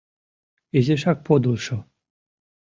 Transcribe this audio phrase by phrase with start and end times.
[0.77, 1.77] Изишак подылшо.